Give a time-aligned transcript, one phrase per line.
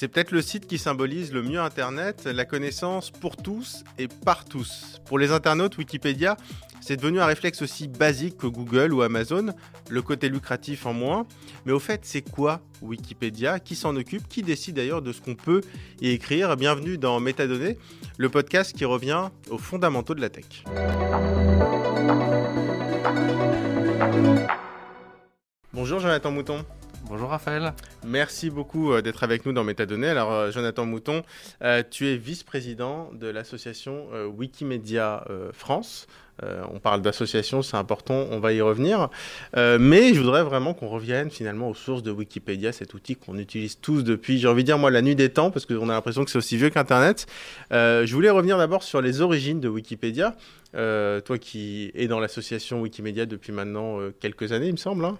[0.00, 4.46] C'est peut-être le site qui symbolise le mieux Internet, la connaissance pour tous et par
[4.46, 4.98] tous.
[5.04, 6.38] Pour les internautes, Wikipédia,
[6.80, 9.52] c'est devenu un réflexe aussi basique que Google ou Amazon,
[9.90, 11.26] le côté lucratif en moins.
[11.66, 13.60] Mais au fait, c'est quoi Wikipédia?
[13.60, 14.26] Qui s'en occupe?
[14.26, 15.60] Qui décide d'ailleurs de ce qu'on peut
[16.00, 16.56] y écrire?
[16.56, 17.76] Bienvenue dans Métadonnées,
[18.16, 20.64] le podcast qui revient aux fondamentaux de la tech.
[25.74, 26.64] Bonjour Jonathan Mouton.
[27.10, 27.72] Bonjour Raphaël.
[28.06, 30.06] Merci beaucoup euh, d'être avec nous dans Métadonnées.
[30.06, 31.24] Alors euh, Jonathan Mouton,
[31.60, 36.06] euh, tu es vice-président de l'association Wikimedia France.
[36.40, 39.10] on parle d'association, c'est important, on va y revenir.
[39.56, 43.80] mais je voudrais vraiment qu'on revienne finalement aux sources de Wikipédia, cet outil qu'on utilise
[43.80, 46.24] tous depuis, j'ai envie de dire moi, la nuit des temps, parce qu'on a l'impression
[46.24, 47.26] que c'est aussi vieux qu'Internet.
[47.70, 50.36] je voulais revenir d'abord sur les origines de Wikipédia.
[50.72, 55.04] toi qui es dans l'association Wikimedia depuis maintenant quelques années, il me semble.
[55.04, 55.18] Hein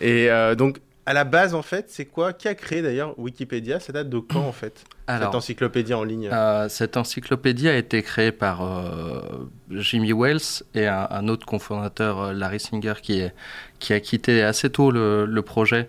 [0.00, 3.80] et euh, donc, à la base, en fait, c'est quoi Qui a créé d'ailleurs Wikipédia?
[3.80, 6.28] Ça date de quand, en fait Cette encyclopédie en ligne?
[6.32, 12.60] euh, Cette encyclopédie a été créée par euh, Jimmy Wells et un, autre cofondateur, Larry
[12.60, 13.34] Singer, qui, est,
[13.78, 15.88] qui a quitté assez tôt le, projet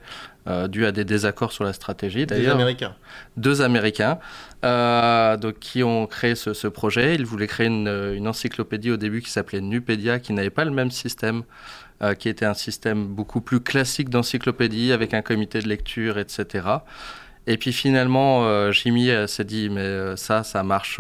[0.68, 2.26] dû à des désaccords sur la stratégie.
[2.26, 2.96] Deux Américains.
[3.38, 4.18] Deux Américains,
[4.64, 7.14] donc, qui ont créé ce, projet.
[7.14, 10.72] Ils voulaient créer une, une, encyclopédie au début qui s'appelait Nupedia, qui n'avait pas le
[10.72, 11.44] même système
[12.02, 16.68] euh, qui était un système beaucoup plus classique d'encyclopédie avec un comité de lecture, etc.
[17.46, 21.00] Et puis finalement, euh, Jimmy euh, s'est dit, mais ça, ça marche,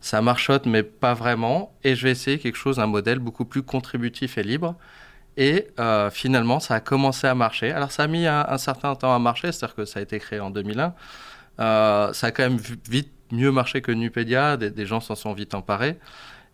[0.00, 1.74] ça marchote, mais pas vraiment.
[1.84, 4.74] Et je vais essayer quelque chose, un modèle beaucoup plus contributif et libre.
[5.36, 5.68] Et
[6.12, 7.72] finalement, ça a commencé à marcher.
[7.72, 10.40] Alors, ça a mis un, certain temps à marcher, c'est-à-dire que ça a été créé
[10.40, 10.92] en 2001.
[11.58, 15.54] ça a quand même vite mieux marché que Nupedia, des, des gens s'en sont vite
[15.54, 15.98] emparés.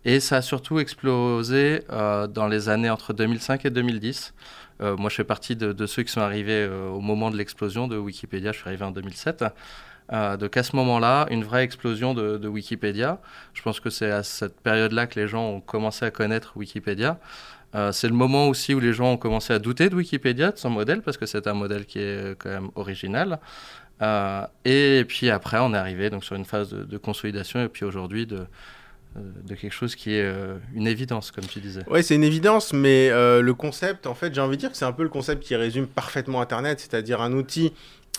[0.05, 4.33] Et ça a surtout explosé euh, dans les années entre 2005 et 2010.
[4.81, 7.87] Euh, moi, je fais partie de, ceux qui sont arrivés euh, au moment de l'explosion
[7.87, 8.53] de Wikipédia.
[8.53, 9.43] Je suis arrivé en 2007.
[10.39, 13.19] donc à ce moment-là, une vraie explosion de, Wikipédia.
[13.53, 17.19] Je pense que c'est à cette période-là que les gens ont commencé à connaître Wikipédia.
[17.91, 20.69] c'est le moment aussi où les gens ont commencé à douter de Wikipédia, de son
[20.69, 23.39] modèle, parce que c'est un modèle qui est quand même original.
[24.65, 27.85] et puis après, on est arrivé donc sur une phase de, de consolidation, et puis
[27.85, 28.47] aujourd'hui de,
[29.15, 31.81] de quelque chose qui est euh, une évidence, comme tu disais.
[31.89, 34.77] Oui, c'est une évidence, mais euh, le concept, en fait, j'ai envie de dire que
[34.77, 37.73] c'est un peu le concept qui résume parfaitement Internet, c'est-à-dire un outil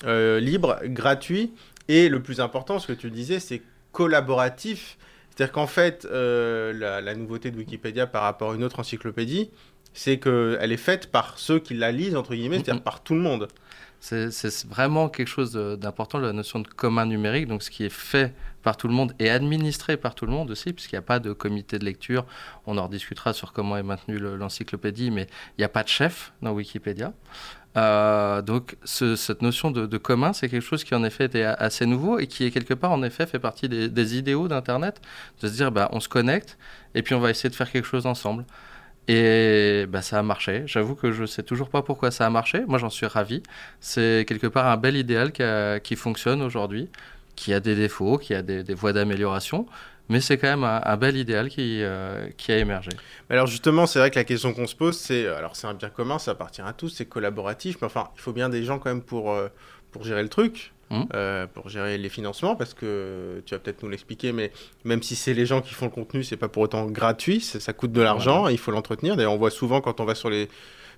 [0.05, 1.53] libre, gratuit,
[1.89, 3.61] et le plus important, ce que tu disais, c'est
[3.93, 4.97] collaboratif.
[5.29, 9.51] C'est-à-dire qu'en fait, la, nouveauté de Wikipédia par rapport à une autre encyclopédie,
[9.93, 13.21] c'est qu'elle est faite par ceux qui la lisent, entre guillemets, c'est-à-dire par tout le
[13.21, 13.49] monde.
[14.01, 18.35] C'est vraiment quelque chose d'important, la notion de commun numérique, donc ce qui est fait
[18.63, 21.19] par tout le monde et administré par tout le monde aussi, puisqu'il n'y a pas
[21.19, 22.25] de comité de lecture.
[22.67, 26.33] On en rediscutera sur comment est maintenue l'encyclopédie, mais il n'y a pas de chef
[26.41, 27.13] dans Wikipédia.
[27.77, 32.19] Euh, donc cette notion de, commun, c'est quelque chose qui en effet était assez nouveau
[32.19, 35.01] et qui est quelque part en effet fait partie des, idéaux d'Internet,
[35.41, 36.59] de se dire bah, on se connecte
[36.95, 38.45] et puis on va essayer de faire quelque chose ensemble.
[39.09, 40.63] Et bah, ça a marché.
[40.67, 42.63] J'avoue que je ne sais toujours pas pourquoi ça a marché.
[42.67, 43.43] Moi, j'en suis ravi.
[43.81, 45.33] C'est quelque part un bel idéal
[45.83, 46.89] qui, fonctionne aujourd'hui,
[47.35, 49.67] qui a des défauts, qui a des, voies d'amélioration.
[50.09, 52.91] Mais c'est quand même un, bel idéal qui, euh, qui a émergé.
[53.29, 55.89] Alors justement, c'est vrai que la question qu'on se pose, c'est, alors c'est un bien
[55.89, 58.91] commun, ça appartient à tous, c'est collaboratif, mais enfin, il faut bien des gens quand
[58.91, 59.49] même pour, euh,
[59.93, 60.73] pour gérer le truc.
[60.91, 61.03] Mmh.
[61.15, 64.51] Euh, pour gérer les financements, parce que tu vas peut-être nous l'expliquer, mais
[64.83, 67.73] même si c'est les gens qui font le contenu, c'est pas pour autant gratuit, ça,
[67.73, 69.15] coûte de l'argent, il faut l'entretenir.
[69.15, 70.49] D'ailleurs, on voit souvent quand on va sur les,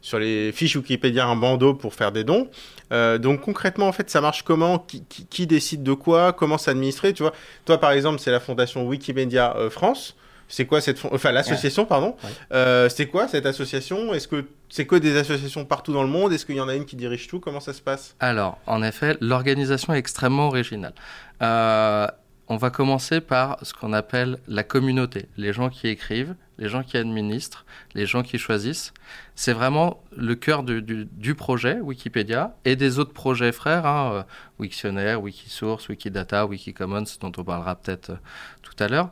[0.00, 2.48] sur les fiches Wikipédia un bandeau pour faire des dons.
[2.90, 4.78] Euh, donc concrètement, en fait, ça marche comment?
[4.78, 6.32] Qui, qui, décide de quoi?
[6.32, 7.12] Comment s'administrer?
[7.12, 7.34] Tu vois,
[7.66, 10.16] toi par exemple, c'est la fondation Wikimedia euh, France.
[10.52, 12.14] C'est quoi cette enfin l'association pardon
[12.52, 14.12] euh, C'est quoi cette association?
[14.12, 16.30] Est-ce que c'est que des associations partout dans le monde?
[16.30, 17.40] Est-ce qu'il y en a une qui dirige tout?
[17.40, 18.14] Comment ça se passe?
[18.20, 20.92] Alors en effet, l'organisation est extrêmement originale.
[21.40, 22.06] Euh,
[22.48, 26.82] on va commencer par ce qu'on appelle la communauté, les gens qui écrivent, les gens
[26.82, 27.64] qui administrent,
[27.94, 28.92] les gens qui choisissent.
[29.34, 34.22] C'est vraiment le cœur du, projet Wikipédia et des autres projets frères, hein, euh,
[34.58, 38.18] Wiktionnaire, Wikisource, Wikidata, Wikicommons, dont on parlera peut-être
[38.60, 39.08] tout à l'heure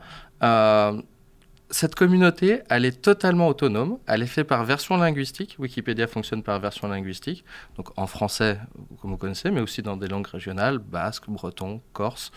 [1.71, 3.99] cette communauté, elle est totalement autonome.
[4.07, 5.57] Elle est faite par version linguistique.
[5.59, 7.45] Wikipédia fonctionne par version linguistique.
[7.77, 8.59] Donc en français,
[9.01, 12.33] comme vous connaissez, mais aussi dans des langues régionales, basque, breton, corse,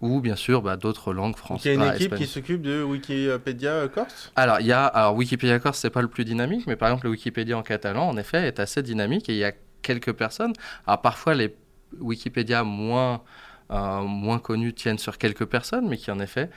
[0.00, 1.74] ou bien sûr bah, d'autres langues françaises.
[1.74, 4.32] Il y a une équipe qui s'occupe de Wikipédia Corse?
[4.36, 7.06] Alors, il y a, alors Wikipédia Corse, c'est pas le plus dynamique, mais par exemple,
[7.06, 10.52] le Wikipédia en catalan, en effet, est assez dynamique et il y a quelques personnes.
[10.86, 11.54] Alors, parfois, les
[12.00, 13.22] Wikipédia moins,
[13.70, 16.48] euh, moins connus tiennent sur quelques personnes, mais qui en effet euh,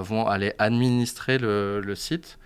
[0.00, 2.38] vont aller administrer le, site.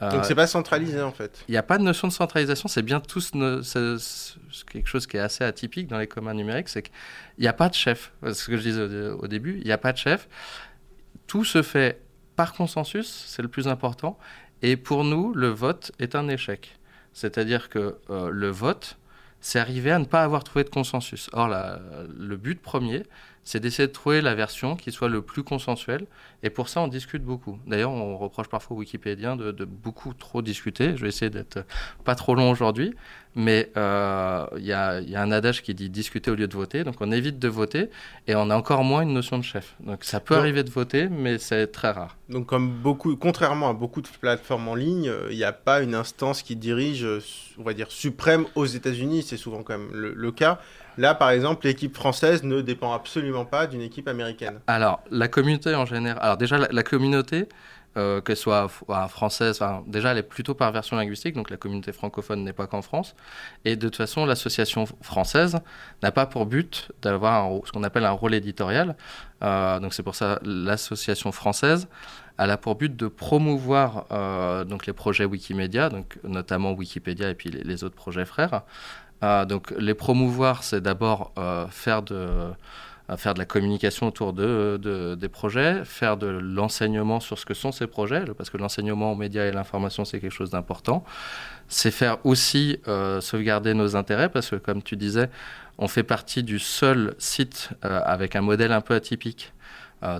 [0.00, 1.42] Donc c'est pas centralisé en fait.
[1.48, 3.20] Il n'y a pas de notion de centralisation, c'est bien tout
[4.70, 6.92] quelque chose qui est assez atypique dans les communs numériques, c'est qu'il
[7.38, 8.12] n'y a pas de chef.
[8.22, 10.28] C'est ce que je disais au, début, il n'y a pas de chef.
[11.26, 12.02] Tout se fait
[12.36, 14.18] par consensus, c'est le plus important.
[14.62, 16.78] Et pour nous, le vote est un échec.
[17.12, 18.98] C'est-à-dire que le vote,
[19.40, 21.30] c'est arriver à ne pas avoir trouvé de consensus.
[21.32, 23.04] Or, le but premier,
[23.46, 26.06] c'est d'essayer de trouver la version qui soit le plus consensuelle.
[26.42, 27.60] Et pour ça, on discute beaucoup.
[27.64, 30.96] D'ailleurs, on reproche parfois aux Wikipédiens de, beaucoup trop discuter.
[30.96, 31.60] Je vais essayer d'être
[32.04, 32.92] pas trop long aujourd'hui.
[33.36, 36.82] Mais euh, il y, a un adage qui dit discuter au lieu de voter.
[36.82, 37.88] Donc, on évite de voter
[38.26, 39.76] et on a encore moins une notion de chef.
[39.78, 42.16] Donc, ça peut arriver de voter, mais c'est très rare.
[42.28, 45.82] Donc, comme beaucoup, contrairement à beaucoup de plateformes en ligne, euh, il n'y a pas
[45.82, 47.06] une instance qui dirige,
[47.58, 49.22] on va dire, suprême aux États-Unis.
[49.22, 50.58] C'est souvent quand même le cas.
[50.98, 54.60] Là, par exemple, l'équipe française ne dépend absolument pas d'une équipe américaine.
[54.66, 56.18] Alors, la communauté en général.
[56.22, 57.48] Alors, déjà, la, communauté,
[57.96, 58.68] euh, qu'elle soit
[59.08, 62.82] française, déjà, elle est plutôt par version linguistique, donc la communauté francophone n'est pas qu'en
[62.82, 63.14] France.
[63.64, 65.58] Et de toute façon, l'association française
[66.02, 68.96] n'a pas pour but d'avoir ce qu'on appelle un rôle éditorial.
[69.42, 71.88] Euh, donc, c'est pour ça l'association française.
[72.38, 77.34] Elle a pour but de promouvoir euh, donc les projets Wikimedia, donc notamment Wikipédia et
[77.34, 78.62] puis les autres projets frères,
[79.22, 82.14] donc les promouvoir, c'est d'abord euh, faire de
[83.08, 87.54] euh, faire de la communication autour de, des projets, faire de l'enseignement sur ce que
[87.54, 91.04] sont ces projets, parce que l'enseignement aux médias et l'information, c'est quelque chose d'important.
[91.68, 95.30] C'est faire aussi euh, sauvegarder nos intérêts, parce que comme tu disais,
[95.78, 99.52] on fait partie du seul site avec un modèle un peu atypique,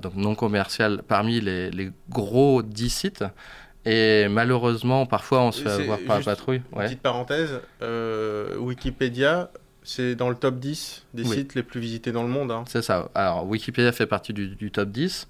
[0.03, 3.25] donc non commercial, parmi les, les gros 10 sites.
[3.87, 6.61] Et malheureusement, parfois, on se fait avoir par la patrouille.
[6.77, 9.51] Petite parenthèse, euh, Wikipédia,
[9.85, 12.51] c'est dans le top 10 des sites les plus visités dans le monde.
[12.51, 12.65] Hein.
[12.67, 13.09] C'est ça.
[13.15, 15.29] Alors, Wikipédia fait partie du, top 10.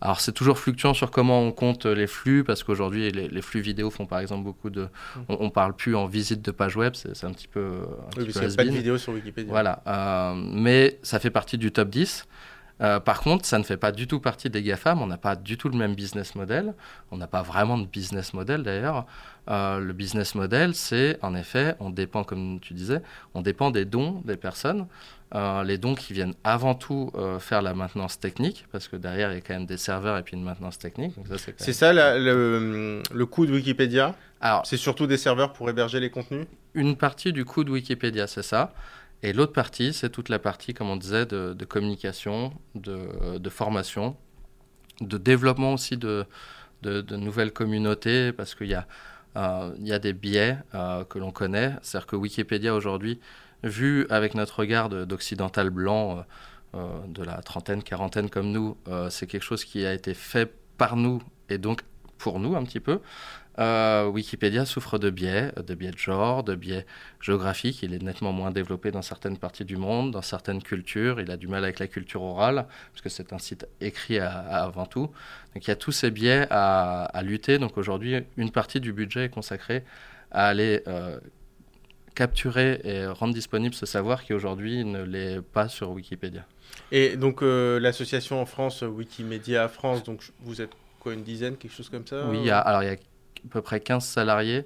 [0.00, 3.90] Alors, c'est toujours fluctuant sur comment on compte les flux, parce qu'aujourd'hui, les, flux vidéo
[3.90, 4.82] font par exemple beaucoup de.
[4.82, 5.20] Mm.
[5.30, 7.60] On, ne parle plus en visite de page web, c'est un petit peu.
[7.60, 9.50] Un oui, parce n'y a pas de vidéo sur Wikipédia.
[9.50, 9.82] Voilà.
[9.88, 12.28] Euh, mais ça fait partie du top 10.
[12.80, 15.02] Euh, par contre, ça ne fait pas du tout partie des GAFAM.
[15.02, 16.74] On n'a pas du tout le même business model.
[17.10, 19.06] On n'a pas vraiment de business model d'ailleurs.
[19.50, 23.00] Euh, le business model, c'est en effet, on dépend, comme tu disais,
[23.34, 24.86] on dépend des dons des personnes.
[25.34, 29.36] Euh, les dons qui viennent avant tout faire la maintenance technique, parce que derrière, il
[29.36, 31.14] y a quand même des serveurs et puis une maintenance technique.
[31.56, 34.14] C'est ça le, le, coût de Wikipédia?
[34.64, 36.46] C'est surtout des serveurs pour héberger les contenus?
[36.74, 38.72] Une partie du coût de Wikipédia, c'est ça.
[39.22, 44.16] Et l'autre partie, c'est toute la partie, comme on disait, de, communication, de, formation,
[45.00, 46.24] de développement aussi de,
[46.82, 48.76] de nouvelles communautés, parce qu'il y,
[49.38, 51.74] euh, y a des biais euh, que l'on connaît.
[51.82, 53.20] C'est-à-dire que Wikipédia aujourd'hui,
[53.62, 56.24] vu avec notre regard d'occidental blanc,
[56.74, 58.76] euh, de la trentaine, quarantaine comme nous,
[59.10, 61.82] c'est quelque chose qui a été fait par nous et donc
[62.18, 63.00] pour nous un petit peu.
[63.58, 66.86] Euh, Wikipédia souffre de biais, de biais de genre, de biais
[67.20, 67.82] géographiques.
[67.82, 71.20] Il est nettement moins développé dans certaines parties du monde, dans certaines cultures.
[71.20, 74.86] Il a du mal avec la culture orale, parce que c'est un site écrit avant
[74.86, 75.10] tout.
[75.54, 77.58] Donc il y a tous ces biais à, lutter.
[77.58, 79.84] Donc aujourd'hui, une partie du budget est consacrée
[80.30, 81.18] à aller euh,
[82.14, 86.44] capturer et rendre disponible ce savoir qui aujourd'hui ne l'est pas sur Wikipédia.
[86.92, 91.74] Et donc euh, l'association en France, Wikimedia France, donc vous êtes quoi, une dizaine, quelque
[91.74, 94.64] chose comme ça Oui, alors il y a à peu près 15 salariés.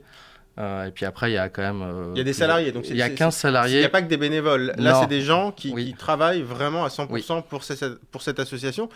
[0.58, 1.82] Euh, et puis après, il y a quand même.
[1.82, 2.72] Euh, il y a des salariés.
[2.72, 3.76] Donc il y a 15 salariés.
[3.76, 4.74] Il n'y a pas que des bénévoles.
[4.76, 8.88] Là, c'est des gens qui, travaillent vraiment à 100% pour, cette, pour cette association.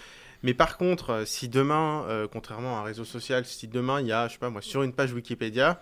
[0.42, 4.12] Mais par contre, euh, si demain, contrairement à un réseau social, si demain il y
[4.12, 5.80] a, je sais pas moi, sur une page Wikipédia,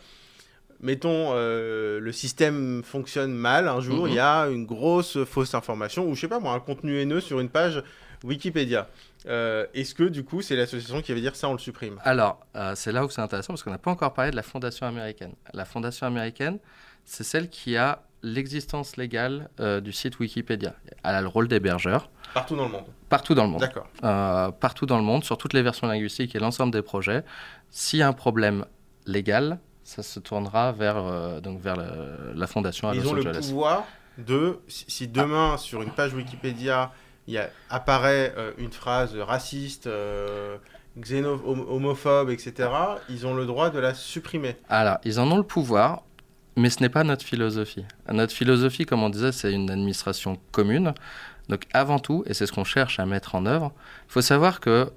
[0.81, 4.21] mettons, le système fonctionne mal un jour, il y mhm.
[4.21, 7.49] a une grosse fausse information ou je sais pas moi, un contenu haineux sur une
[7.49, 7.83] page
[8.25, 8.89] Wikipédia.
[9.27, 11.99] Euh, est-ce que du coup c'est l'association qui va dire ça on le supprime?
[12.03, 14.43] Alors euh, c'est là où c'est intéressant parce qu'on n'a pas encore parlé de la
[14.43, 15.35] fondation américaine.
[15.53, 16.59] La fondation américaine
[17.05, 20.75] c'est celle qui a l'existence légale euh, du site Wikipédia.
[21.05, 22.11] Elle a le rôle d'hébergeur.
[22.33, 23.61] Partout dans le monde Partout dans le monde.
[23.61, 23.87] D'accord.
[24.59, 27.23] partout dans le monde, sur toutes les versions linguistiques et l'ensemble des projets.
[27.71, 28.65] S'il y a un problème
[29.07, 33.85] légal, ça se tournera vers, donc vers la, fondation à Ils ont le pouvoir
[34.19, 36.93] de, si demain sur une page Wikipédia
[37.27, 37.41] il
[37.71, 40.59] apparaît euh, une phrase raciste, euh,
[41.15, 42.69] homophobe, etc.,
[43.09, 44.57] ils ont le droit de la supprimer.
[44.69, 46.03] Alors, ils en ont le pouvoir,
[46.57, 47.85] mais ce n'est pas notre philosophie.
[48.13, 50.95] Notre philosophie, comme on disait, c'est une administration commune.
[51.49, 53.73] Donc, avant tout, et c'est ce qu'on cherche à mettre en œuvre,
[54.09, 54.91] il faut savoir que,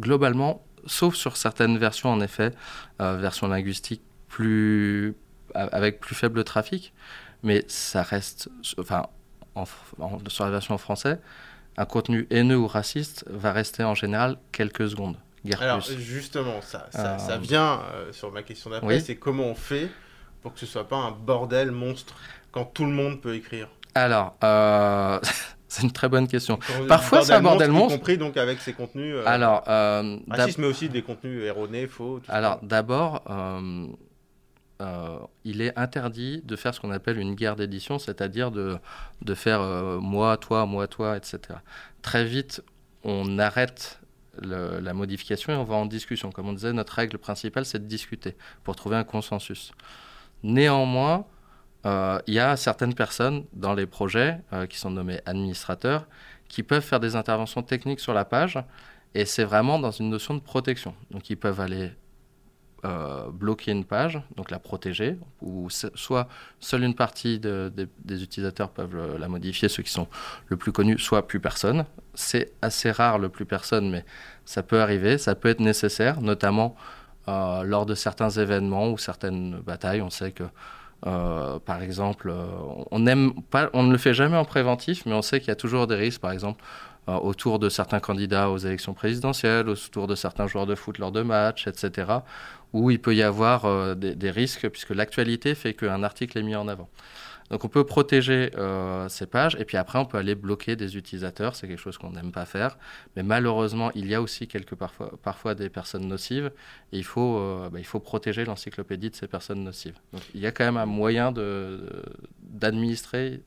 [0.00, 2.52] globalement, sauf sur certaines versions, en effet,
[3.00, 5.14] euh, versions linguistiques plus,
[5.54, 6.92] avec plus faible trafic,
[7.42, 9.06] mais ça reste, enfin,
[10.28, 11.20] sur la version en français,
[11.78, 15.16] un contenu haineux ou raciste va rester en général quelques secondes.
[15.60, 15.98] Alors, plus.
[15.98, 17.80] justement, ça, ça, ça vient
[18.12, 19.00] sur ma question d'après, oui.
[19.00, 19.88] c'est comment on fait
[20.42, 22.14] pour que ce soit pas un bordel monstre
[22.52, 25.18] quand tout le monde peut écrire Alors, euh,
[25.68, 26.58] c'est une très bonne question.
[26.88, 27.94] Parfois, c'est un bordel monstre.
[27.94, 29.14] Y compris donc avec ses contenus.
[29.16, 32.20] Euh, Alors, euh, racistes, mais aussi des contenus erronés, faux.
[32.28, 33.22] Alors, d'abord,
[35.44, 38.78] il est interdit de faire ce qu'on appelle une guerre d'édition, c'est-à-dire de,
[39.22, 39.60] de faire
[40.00, 41.40] moi, toi, moi, toi, etc.
[42.02, 42.62] Très vite,
[43.02, 44.00] on arrête
[44.42, 46.30] la modification et on va en discussion.
[46.30, 49.72] Comme on disait, notre règle principale, c'est de discuter pour trouver un consensus.
[50.42, 51.26] Néanmoins,
[51.86, 56.06] euh, il y a certaines personnes dans les projets euh, qui sont nommés administrateurs
[56.48, 58.58] qui peuvent faire des interventions techniques sur la page
[59.14, 60.94] et c'est vraiment dans une notion de protection.
[61.10, 61.92] Donc ils peuvent aller
[62.84, 66.28] euh, bloquer une page, donc la protéger, ou soit
[66.60, 70.06] seule une partie de, de, des utilisateurs peuvent la modifier, ceux qui sont
[70.46, 71.86] le plus connus, soit plus personne.
[72.14, 74.04] C'est assez rare le plus personne, mais
[74.44, 76.76] ça peut arriver, ça peut être nécessaire, notamment
[77.26, 80.00] euh, lors de certains événements ou certaines batailles.
[80.00, 80.44] On sait que,
[81.04, 82.32] euh, par exemple,
[82.92, 85.52] on, aime pas, on ne le fait jamais en préventif, mais on sait qu'il y
[85.52, 86.62] a toujours des risques, par exemple,
[87.06, 91.22] autour de certains candidats aux élections présidentielles, autour de certains joueurs de foot lors de
[91.22, 92.06] matchs, etc.,
[92.72, 96.56] où il peut y avoir euh, des, risques, puisque l'actualité fait qu'un article est mis
[96.56, 96.88] en avant.
[97.50, 100.98] Donc on peut protéger euh, ces pages et puis après on peut aller bloquer des
[100.98, 102.76] utilisateurs, c'est quelque chose qu'on n'aime pas faire.
[103.16, 106.52] Mais malheureusement, il y a aussi quelques parfois, parfois des personnes nocives
[106.92, 109.98] et il faut, euh, bah, il faut protéger l'encyclopédie de ces personnes nocives.
[110.12, 111.32] Donc il y a quand même un moyen
[112.42, 113.40] d'administrer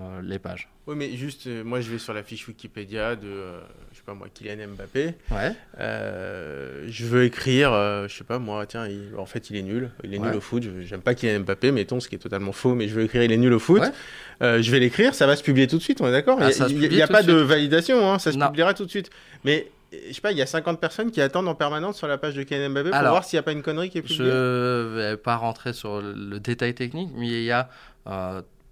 [0.00, 0.68] euh, les pages.
[0.86, 3.60] Oui, mais juste, euh, moi je vais sur la fiche Wikipédia de, euh,
[3.92, 5.14] je sais pas moi, Kylian Mbappé.
[5.30, 5.52] Ouais.
[5.78, 7.70] Euh, je veux écrire,
[8.08, 10.26] je sais pas moi, tiens, il, en fait il est nul, il est ouais.
[10.28, 10.64] nul au foot.
[10.80, 13.30] J'aime pas Kylian Mbappé, mettons, ce qui est totalement faux, mais je veux écrire, il
[13.30, 13.82] est nul au foot.
[13.82, 14.62] Ouais.
[14.62, 16.38] Je vais l'écrire, ça va se publier tout de suite, on est d'accord?
[16.40, 18.46] Ah, Il n'y a, pas de validation, hein, ça se non.
[18.46, 19.10] publiera tout de suite.
[19.44, 22.18] Mais je sais pas, il y a 50 personnes qui attendent en permanence sur la
[22.18, 24.02] page de Kylian Mbappé pour Alors, voir s'il n'y a pas une connerie qui est
[24.02, 24.24] publiée.
[24.24, 27.68] Je vais pas rentrer sur le, le détail technique, mais il y a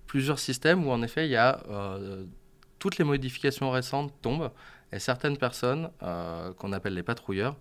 [0.08, 2.24] plusieurs systèmes où en effet il y a euh,
[2.80, 4.50] toutes les modifications récentes tombent
[4.92, 7.54] et certaines personnes euh, qu'on appelle les patrouilleurs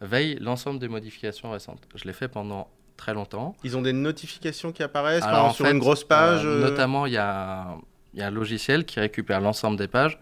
[0.00, 1.80] veillent l'ensemble des modifications récentes.
[1.96, 3.56] Je l'ai fait pendant très longtemps.
[3.64, 7.12] Ils ont des notifications qui apparaissent Alors, sur fait, une grosse page euh, Notamment, il
[7.12, 7.76] y, y a
[8.18, 10.18] un logiciel qui récupère l'ensemble des pages,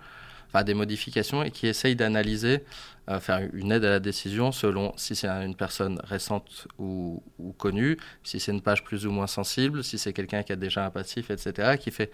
[0.52, 2.64] enfin des modifications, et qui essaye d'analyser,
[3.08, 7.52] euh, faire une aide à la décision selon si c'est une personne récente ou, ou
[7.52, 10.84] connue, si c'est une page plus ou moins sensible, si c'est quelqu'un qui a déjà
[10.84, 12.10] un passif, etc., qui fait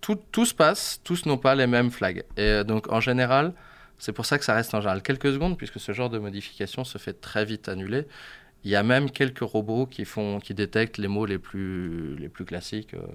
[0.00, 2.24] tout, tout, se passe, tous n'ont pas les mêmes flags.
[2.36, 3.52] Et donc, en général,
[3.98, 6.84] c'est pour ça que ça reste en général quelques secondes, puisque ce genre de modification
[6.84, 8.06] se fait très vite annuler.
[8.64, 12.28] Il y a même quelques robots qui, font, qui détectent les mots les plus, les
[12.28, 12.94] plus classiques.
[12.94, 13.06] Euh,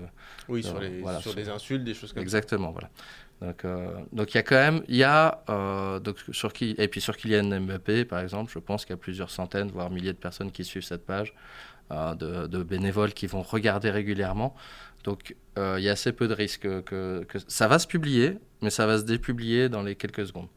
[0.48, 2.80] oui, sur, les, voilà, sur, sur des insultes, des choses comme exactement, ça.
[2.80, 2.90] Exactement, voilà.
[3.44, 6.76] Donc, euh, donc il y a quand même, il y a, euh, donc sur qui,
[6.78, 9.90] et puis sur Kylian Mbappé, par exemple, je pense qu'il y a plusieurs centaines, voire
[9.90, 11.34] milliers de personnes qui suivent cette page,
[11.92, 14.56] euh, de, de, bénévoles qui vont regarder régulièrement.
[15.04, 17.88] Donc euh, il y a assez peu de risques que, que, que, ça va se
[17.88, 20.48] publier, mais ça va se dépublier dans les quelques secondes.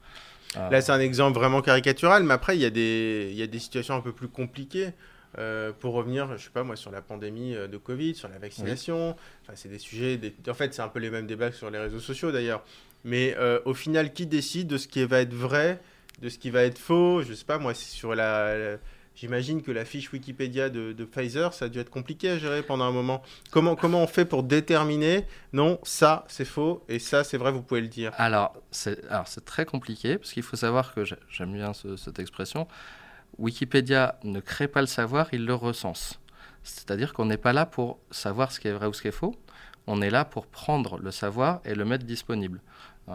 [0.57, 0.71] Euh...
[0.71, 3.47] Là, c'est un exemple vraiment caricatural, mais après, il y, a des, il y a
[3.47, 4.91] des situations un peu plus compliquées.
[5.39, 9.09] Euh, pour revenir, je sais pas moi, sur la pandémie de Covid, sur la vaccination,
[9.09, 9.15] oui.
[9.43, 10.17] enfin, c'est des sujets.
[10.17, 10.33] Des...
[10.49, 12.63] En fait, c'est un peu les mêmes débats que sur les réseaux sociaux d'ailleurs.
[13.05, 15.81] Mais euh, au final, qui décide de ce qui va être vrai,
[16.23, 17.23] de ce qui va être faux?
[17.23, 18.79] Je sais pas moi, sur la, la
[19.17, 22.85] J'imagine que la fiche Wikipédia de, Pfizer, ça a dû être compliqué à gérer pendant
[22.85, 23.23] un moment.
[23.51, 27.63] Comment, comment on fait pour déterminer non, ça c'est faux et ça c'est vrai, vous
[27.63, 28.13] pouvez le dire?
[28.19, 32.69] Alors, c'est très compliqué parce qu'il faut savoir que j'aime bien ce, cette expression.
[33.39, 36.21] Wikipédia ne crée pas le savoir, il le recense.
[36.63, 39.13] C'est-à-dire qu'on n'est pas là pour savoir ce qui est vrai ou ce qui est
[39.13, 39.35] faux.
[39.87, 42.61] On est là pour prendre le savoir et le mettre disponible.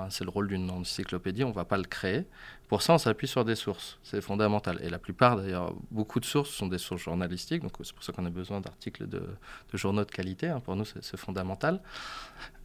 [0.10, 2.25] C'est le rôle d'une encyclopédie, on ne va pas le créer.
[2.71, 4.79] Pour ça, on s'appuie sur des sources, c'est fondamental.
[4.81, 8.13] Et la plupart, d'ailleurs, beaucoup de sources sont des sources journalistiques, donc c'est pour ça
[8.13, 9.23] qu'on a besoin d'articles de,
[9.73, 10.47] journaux de qualité.
[10.47, 10.61] Hein.
[10.61, 11.81] Pour nous, c'est fondamental.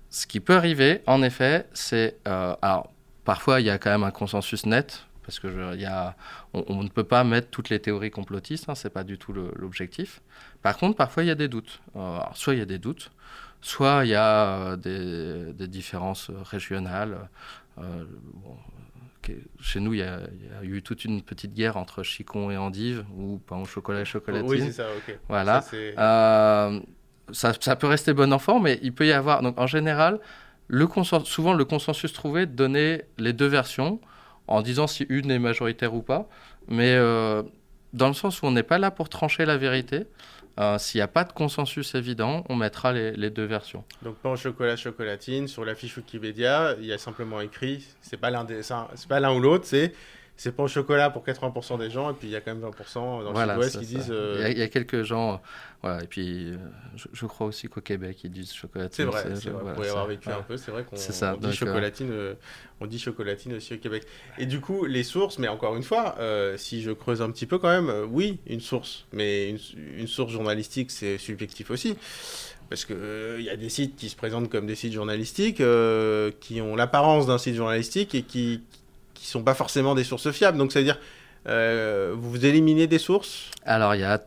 [0.09, 2.21] Ce qui peut arriver, en effet, c'est...
[2.29, 2.93] Euh, alors,
[3.25, 6.15] parfois, il y a quand même un consensus net, parce que je, y a,
[6.53, 10.23] on, ne peut pas mettre toutes les théories complotistes, hein, c'est pas du tout l'objectif.
[10.63, 11.81] Par contre, parfois, il y a des doutes.
[11.97, 13.11] Euh, alors, soit il y a des doutes,
[13.61, 17.29] soit il y a des, des différences régionales.
[17.79, 18.05] Euh,
[19.61, 20.21] chez nous, il y, a,
[20.63, 23.65] il y, a, eu toute une petite guerre entre chicon et endive, ou pain au
[23.65, 24.49] chocolat et chocolatine.
[24.49, 25.19] Oui, c'est ça, ok.
[25.29, 25.61] Voilà.
[25.61, 26.81] Ça, euh,
[27.33, 29.43] ça, ça, peut rester bon enfant, mais il peut y avoir.
[29.43, 30.21] Donc, en général,
[30.69, 30.89] le
[31.25, 34.01] souvent, le consensus trouvé donnait les deux versions,
[34.47, 36.29] en disant si une est majoritaire ou pas.
[36.69, 37.43] Mais euh,
[37.93, 40.05] dans le sens où on n'est pas là pour trancher la vérité.
[40.59, 43.85] Euh, S'il n'y a pas de consensus évident, on mettra les, deux versions.
[44.03, 47.85] Donc pain au chocolat, chocolatine, sur la fiche Wikipédia, il y a simplement écrit,
[48.21, 48.31] pas
[48.95, 49.93] c'est pas l'un ou l'autre, c'est
[50.37, 52.63] c'est pas au chocolat pour 80% des gens, et puis il y a quand même
[52.63, 54.13] 20% dans le sud-ouest qui disent.
[54.13, 55.41] Il, y a, quelques gens,
[55.83, 56.53] voilà, et puis
[56.95, 58.93] je, crois aussi qu'au Québec ils disent chocolatine.
[58.93, 59.73] C'est vrai, c'est vrai.
[59.75, 60.97] Voilà, avoir vécu un peu, c'est vrai qu'on
[61.37, 62.13] dit chocolatine,
[62.81, 64.05] on dit chocolatine aussi au Québec.
[64.39, 66.17] Et du coup, les sources, mais encore une fois,
[66.57, 69.59] si je creuse un petit peu quand même, oui, une source, mais une,
[69.97, 71.97] une source journalistique, c'est subjectif aussi.
[72.69, 72.97] Parce qu'il
[73.39, 75.63] il y a des sites qui se présentent comme des sites journalistiques,
[76.41, 78.61] qui ont l'apparence d'un site journalistique et qui
[79.27, 80.57] qui sont pas forcément des sources fiables.
[80.57, 81.01] Donc, ça veut dire,
[81.49, 83.51] euh, vous éliminez des sources?
[83.65, 84.23] Alors, il y a,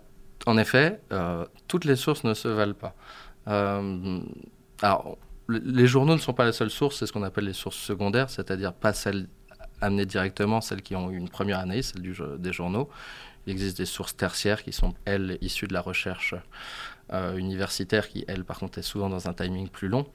[0.46, 2.94] en effet, euh, toutes les sources ne se valent pas.
[3.48, 4.20] Euh,
[4.82, 7.78] alors, les journaux ne sont pas la seule source, c'est ce qu'on appelle les sources
[7.78, 9.28] secondaires, c'est-à-dire pas celles
[9.80, 12.90] amenées directement, celles qui ont eu une première analyse, celles du, des journaux.
[13.48, 16.36] Il existe des sources tertiaires qui sont, elles, issues de la recherche
[17.36, 20.06] universitaire, qui, elles, par contre, est souvent dans un timing plus long.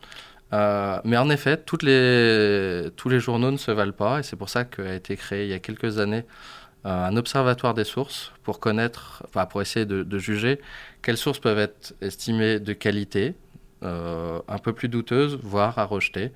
[0.54, 4.48] Euh, mais en effet, les, tous les journaux ne se valent pas, et c'est pour
[4.48, 6.24] ça qu'a été créé il y a quelques années
[6.86, 10.60] euh, un observatoire des sources pour connaître, enfin, pour essayer de, juger
[11.02, 13.34] quelles sources peuvent être estimées de qualité,
[13.82, 16.30] euh, un peu plus douteuses, voire à rejeter.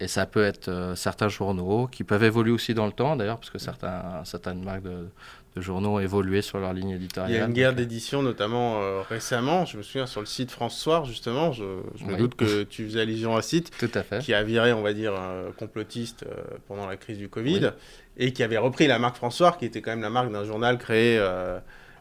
[0.00, 3.50] et ça peut être certains journaux qui peuvent évoluer aussi dans le temps, d'ailleurs, parce
[3.50, 5.08] que certains, certaines marques de,
[5.54, 7.30] de journaux ont évolué sur leur ligne éditoriale.
[7.30, 9.66] Il y a une guerre d'édition, notamment euh, récemment.
[9.66, 11.52] Je me souviens sur le site France Soir, justement.
[11.52, 11.64] Je,
[12.04, 14.20] me doute que tu faisais allusion à un site Tout à fait.
[14.20, 17.72] qui a viré, on va dire, un complotiste euh, pendant la crise du Covid
[18.16, 20.78] et qui avait repris la marque François, qui était quand même la marque d'un journal
[20.78, 21.58] créé euh,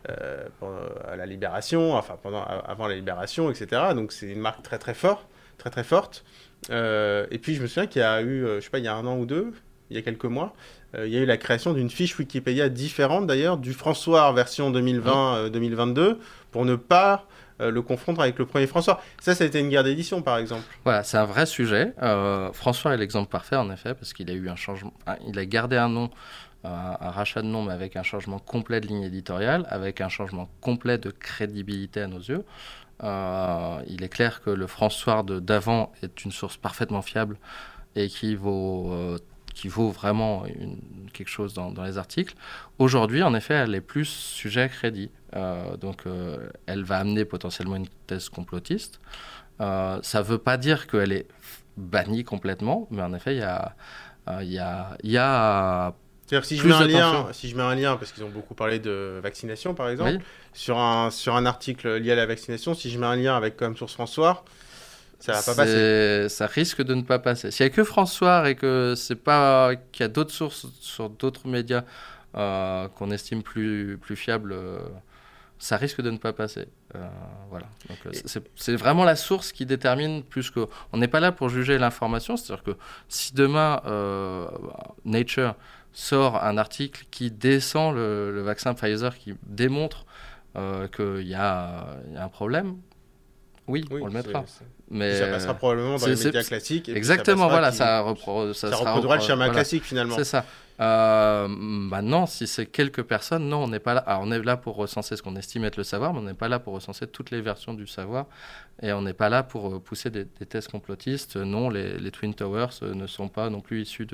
[0.07, 3.81] à la Libération, enfin pendant, avant la Libération, etc.
[3.95, 5.27] Donc c'est une marque très très forte,
[5.57, 6.23] très très forte.
[6.69, 8.95] et puis je me souviens qu'il y a eu, je sais pas, il y a
[8.95, 9.53] un an ou deux,
[9.91, 10.53] il y a quelques mois,
[10.95, 14.71] euh, il y a eu la création d'une fiche Wikipédia différente d'ailleurs du François version
[14.71, 16.19] 2020-2022 euh,
[16.51, 17.25] pour ne pas
[17.59, 19.01] euh, le confondre avec le premier François.
[19.19, 20.63] Ça, ça a été une guerre d'édition, par exemple.
[20.85, 21.93] Voilà, c'est un vrai sujet.
[22.53, 24.93] François est l'exemple parfait, en effet, parce qu'il a eu un changement.
[25.27, 26.09] Il a gardé un nom,
[26.63, 30.49] un, rachat de nom, mais avec un changement complet de ligne éditoriale, avec un changement
[30.61, 32.45] complet de crédibilité à nos yeux.
[33.03, 37.37] il est clair que le François d'avant est une source parfaitement fiable
[37.95, 39.17] et qui vaut
[39.53, 40.45] qui vaut vraiment
[41.13, 42.35] quelque chose dans, les articles.
[42.79, 45.11] Aujourd'hui, en effet, elle est plus sujet à crédit.
[45.35, 48.99] Euh, donc, euh, elle va amener potentiellement une thèse complotiste.
[49.59, 51.27] Euh, ça ne veut pas dire qu'elle est
[51.77, 53.75] bannie complètement, mais en effet, il y a,
[54.41, 55.93] il y a, y a
[56.31, 58.53] c'est-à-dire si je mets un lien, si je mets un lien, parce qu'ils ont beaucoup
[58.53, 60.19] parlé de vaccination par exemple,
[60.53, 63.57] sur un sur un article lié à la vaccination, si je mets un lien avec
[63.57, 64.45] comme source François,
[65.21, 67.51] ça risque de ne pas passer.
[67.51, 71.09] S'il n'y a que François et que c'est pas qu'il y a d'autres sources sur
[71.09, 71.83] d'autres médias
[72.35, 74.79] euh, qu'on estime plus, plus fiables, euh,
[75.59, 76.67] ça risque de ne pas passer.
[76.95, 77.07] Euh,
[77.49, 77.67] voilà.
[78.55, 80.67] c'est vraiment la source qui détermine plus que.
[80.93, 82.37] On n'est pas là pour juger l'information.
[82.37, 82.77] C'est-à-dire que
[83.09, 83.81] si demain
[85.05, 85.55] Nature
[85.93, 90.05] sort un article qui descend le, vaccin Pfizer, qui démontre
[90.55, 92.77] qu'il y, a un problème,
[93.67, 94.43] oui, on le mettra.
[94.89, 96.89] Mais ça passera probablement dans les médias classiques.
[96.89, 98.03] exactement, voilà, ça,
[98.53, 100.15] ça, reproduira le schéma classique finalement.
[100.17, 100.45] C'est ça.
[100.79, 103.99] Euh, maintenant, si c'est quelques personnes, non, on n'est pas là.
[104.01, 106.33] Alors, on est là pour recenser ce qu'on estime être le savoir, mais on n'est
[106.33, 108.25] pas là pour recenser toutes les versions du savoir.
[108.81, 111.35] Et on n'est pas là pour euh, pousser des, thèses complotistes.
[111.35, 114.07] Non, les, Twin Towers euh, ne sont pas non plus issus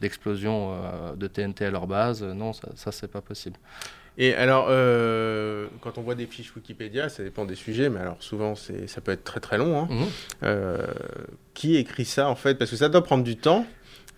[0.00, 2.24] d'explosions de, de, TNT à leur base.
[2.24, 3.56] Non, ça, ça c'est pas possible.
[4.22, 8.18] Et alors, euh, quand on voit des fiches Wikipédia, ça dépend des sujets, mais alors
[8.20, 9.80] souvent ça peut être très très long.
[9.80, 9.88] Hein.
[9.90, 10.06] Mhm.
[10.42, 10.86] Euh,
[11.54, 12.56] qui écrit ça en fait?
[12.56, 13.66] Parce que ça doit prendre du temps.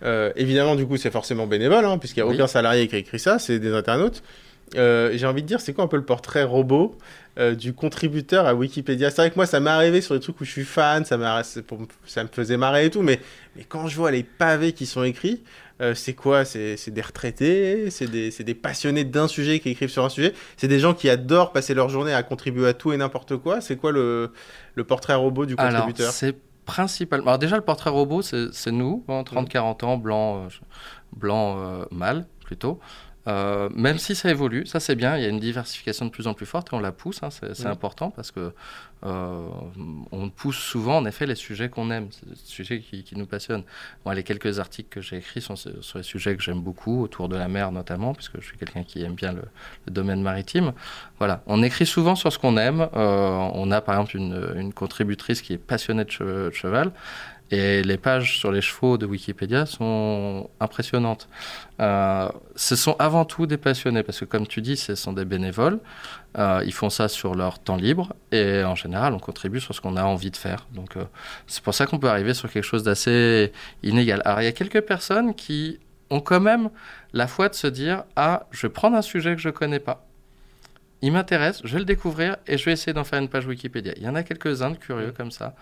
[0.03, 3.17] Euh, évidemment, du coup, c'est forcément bénévole, hein, puisqu'il n'y a aucun salarié qui écrit
[3.17, 4.23] ça, c'est des internautes.
[4.75, 6.97] J'ai envie de dire, c'est quoi un peu le portrait robot
[7.57, 9.09] du contributeur à Wikipédia?
[9.09, 11.17] C'est vrai que moi, ça m'est arrivé sur des trucs où je suis fan, ça,
[12.05, 13.21] ça me faisait marrer et tout, mais,
[13.55, 15.43] mais quand je vois les pavés qui sont écrits,
[15.81, 16.45] euh, c'est quoi?
[16.45, 17.89] C'est des retraités?
[17.89, 20.33] C'est des, des, passionnés d'un sujet qui écrivent sur un sujet?
[20.57, 23.61] C'est des gens qui adorent passer leur journée à contribuer à tout et n'importe quoi?
[23.61, 24.31] C'est quoi le,
[24.75, 26.11] le, portrait robot du contributeur?
[26.11, 27.27] C'est principalement.
[27.27, 30.47] Alors, déjà, le portrait robot, c'est nous, 30-40 hein, ans, blanc, euh,
[31.15, 32.79] blanc euh, mâle plutôt.
[33.27, 36.27] Euh, même si ça évolue, ça c'est bien, il y a une diversification de plus
[36.27, 38.51] en plus forte et on la pousse, hein, c'est important parce que
[39.05, 39.47] euh,
[40.11, 43.63] on pousse souvent en effet les sujets qu'on aime, les sujets qui, nous passionnent.
[44.05, 47.29] Moi, les quelques articles que j'ai écrits sont sur les sujets que j'aime beaucoup, autour
[47.29, 49.43] de la mer notamment, puisque je suis quelqu'un qui aime bien le,
[49.87, 50.73] domaine maritime.
[51.19, 52.87] Voilà, on écrit souvent sur ce qu'on aime.
[52.95, 56.91] Euh, on a par exemple une, une, contributrice qui est passionnée de cheval
[57.51, 61.27] et les pages sur les chevaux de Wikipédia sont impressionnantes.
[61.79, 65.25] Euh, ce sont avant tout des passionnés, parce que comme tu dis, ce sont des
[65.25, 65.79] bénévoles.
[66.37, 69.81] Euh, ils font ça sur leur temps libre, et en général, on contribue sur ce
[69.81, 70.65] qu'on a envie de faire.
[70.73, 71.03] Donc euh,
[71.45, 73.51] c'est pour ça qu'on peut arriver sur quelque chose d'assez
[73.83, 74.21] inégal.
[74.25, 75.79] Alors il y a quelques personnes qui
[76.09, 76.69] ont quand même
[77.13, 79.79] la foi de se dire ah, je vais prendre un sujet que je ne connais
[79.79, 80.05] pas.
[81.03, 83.93] Il m'intéresse, je vais le découvrir et je vais essayer d'en faire une page Wikipédia.
[83.97, 85.53] Il y en a quelques-uns de curieux comme ça.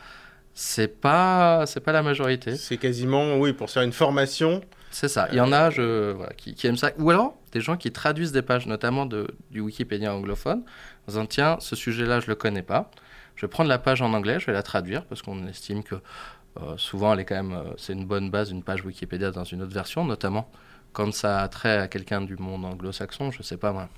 [0.64, 2.56] C'est pas, c'est pas la majorité.
[2.56, 4.62] C'est quasiment, oui, pour faire une formation.
[4.92, 5.28] C'est ça.
[5.32, 6.92] Il y en a je, qui, aiment ça.
[7.00, 11.26] Ou alors, des gens qui traduisent des pages, notamment de, du Wikipédia anglophone, en disant
[11.26, 12.92] Tiens, ce sujet-là, je le connais pas.
[13.36, 15.96] Je vais prendre la page en anglais, je vais la traduire, parce qu'on estime que
[16.62, 19.46] euh, souvent, elle est quand même, euh, c'est une bonne base, une page Wikipédia dans
[19.46, 20.48] une autre version, notamment
[20.94, 23.90] quand ça a trait à quelqu'un du monde anglo-saxon, je sais pas moi,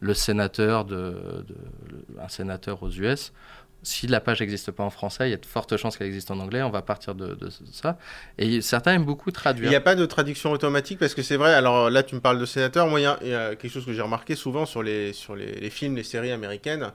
[0.00, 1.46] le sénateur de,
[2.20, 3.32] un sénateur aux US
[3.84, 6.30] si la page n'existe pas en français, il y a de fortes chances qu'elle existe
[6.30, 6.62] en anglais.
[6.62, 7.36] On va partir de,
[7.70, 7.98] ça.
[8.38, 9.68] Et certains aiment beaucoup traduire.
[9.68, 11.54] Il n'y a pas de traduction automatique parce que c'est vrai.
[11.54, 12.88] Alors là, tu me parles de sénateur.
[12.88, 15.96] Moi, il y, a quelque chose que j'ai remarqué souvent sur les, sur les, films,
[15.96, 16.92] les séries américaines.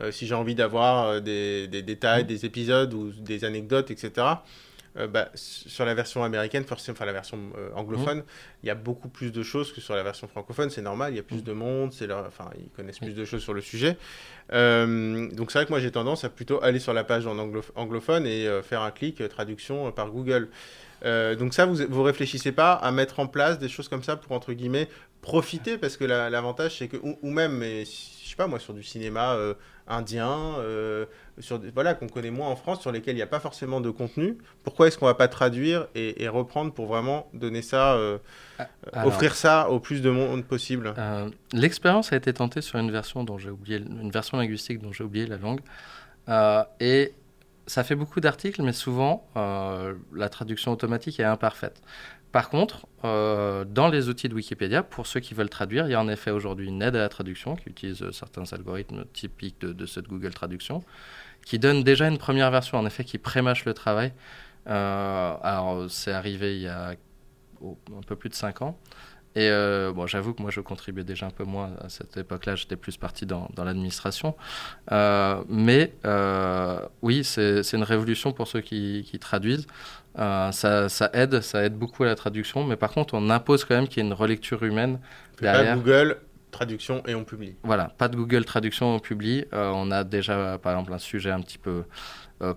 [0.00, 4.26] Euh, si j'ai envie d'avoir euh, des, des, détails, des épisodes ou des anecdotes, etc.
[4.98, 8.24] Euh, bah, sur la version américaine, forcément, enfin la version euh, anglophone, mmh.
[8.62, 10.68] il y a beaucoup plus de choses que sur la version francophone.
[10.68, 11.42] C'est normal, il y a plus mmh.
[11.42, 13.96] de monde, c'est enfin, ils connaissent plus de choses sur le sujet.
[14.52, 17.38] Euh, donc c'est vrai que moi j'ai tendance à plutôt aller sur la page en
[17.74, 20.50] anglophone et faire un clic traduction par Google.
[21.02, 24.32] donc ça, vous, vous réfléchissez pas à mettre en place des choses comme ça pour
[24.32, 24.88] entre guillemets
[25.22, 28.82] profiter parce que l'avantage c'est que ou, même mais je sais pas moi sur du
[28.82, 29.38] cinéma
[29.86, 30.56] indien,
[31.42, 33.90] sur voilà, qu'on connaît moins en France, sur lesquels il n'y a pas forcément de
[33.90, 34.38] contenu.
[34.64, 38.18] Pourquoi est-ce qu'on ne va pas traduire et, reprendre pour vraiment donner ça, euh,
[38.58, 40.94] ah, offrir ça au plus de monde possible?
[40.96, 44.92] euh, L'expérience a été tentée sur une version dont j'ai oublié, une version linguistique dont
[44.92, 45.60] j'ai oublié la langue,
[46.80, 47.12] et
[47.66, 51.82] ça fait beaucoup d'articles, mais souvent la traduction automatique est imparfaite.
[52.32, 55.94] Par contre, euh, dans les outils de Wikipédia, pour ceux qui veulent traduire, il y
[55.94, 59.60] a en effet aujourd'hui une aide à la traduction qui utilise euh, certains algorithmes typiques
[59.60, 60.82] de, de ceux de Google Traduction,
[61.44, 64.12] qui donne déjà une première version, en effet, qui prémâche le travail.
[64.68, 66.94] Euh, alors, c'est arrivé il y a
[67.62, 68.78] un peu plus de 5 ans.
[69.34, 72.54] Et euh, bon, j'avoue que moi, je contribuais déjà un peu moins à cette époque-là.
[72.54, 74.34] J'étais plus parti dans, dans l'administration.
[74.90, 79.66] Euh, mais euh, oui, c'est une révolution pour ceux qui, qui traduisent.
[80.16, 82.64] Ça, ça, aide, ça aide beaucoup à la traduction.
[82.64, 85.00] Mais par contre, on impose quand même qu'il y ait une relecture humaine
[85.40, 85.76] derrière.
[85.76, 86.18] Pas Google
[86.52, 87.56] traduction et on publie.
[87.64, 89.44] Voilà, pas de Google traduction, on publie.
[89.52, 91.82] on a déjà, par exemple, un sujet un petit peu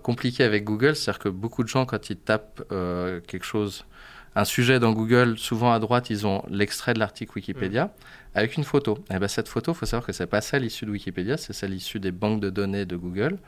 [0.02, 0.94] compliqué avec Google.
[0.94, 3.84] C'est-à-dire que beaucoup de gens, quand ils tapent quelque chose
[4.36, 7.90] un sujet dans Google, souvent à droite, ils ont l'extrait de l'article Wikipédia mm.
[8.34, 8.98] avec une photo.
[9.10, 10.90] Et eh ben, cette photo, il faut savoir que ce n'est pas celle issue de
[10.90, 13.38] Wikipédia, c'est celle issue des banques de données de Google.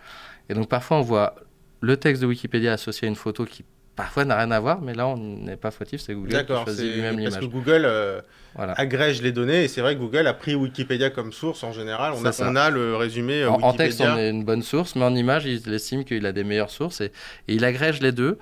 [0.48, 1.34] Et donc parfois, on voit
[1.82, 3.66] le texte de Wikipédia associé à une photo qui
[3.98, 6.94] parfois n'a rien à voir, mais là, on n'est pas fautif, c'est Google qui choisit
[6.94, 7.32] lui-même l'image.
[7.32, 8.20] Parce que Google euh,
[8.54, 12.12] agrège les données, et c'est vrai que Google a pris Wikipédia comme source en général.
[12.14, 13.68] On, a, on a, le résumé en, Wikipédia.
[13.68, 16.44] En texte, on est une bonne source, mais en image, il estime qu'il a des
[16.44, 17.06] meilleures sources, et,
[17.48, 18.38] et il agrège les deux.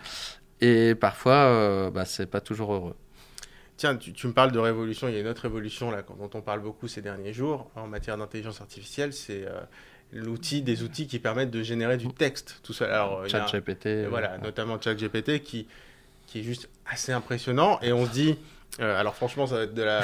[0.61, 2.95] Et parfois, euh, bah, c'est pas toujours heureux.
[3.79, 5.09] Tiens, tu, me parles de révolution.
[5.09, 7.87] Il y a une autre révolution là, dont on parle beaucoup ces derniers jours en
[7.87, 9.15] matière d'intelligence artificielle.
[9.15, 9.61] C'est euh,
[10.17, 12.91] l'outil, des outils qui permettent de générer du texte tout seul.
[12.91, 14.07] Alors, ChatGPT.
[14.09, 15.67] Voilà, notamment ChatGPT qui,
[16.27, 17.79] qui est juste assez impressionnant.
[17.83, 18.37] Et on se dit,
[18.81, 20.03] euh, alors franchement, ça va être de la.